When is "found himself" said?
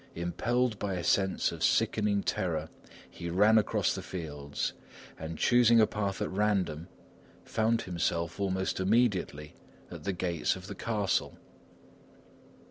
7.45-8.39